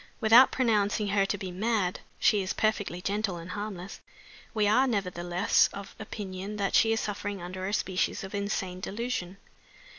[0.19, 3.99] Without pronouncing her to be mad she is perfectly gentle and harmless
[4.51, 9.37] we are nevertheless of opinion that she is suffering under a species of insane delusion.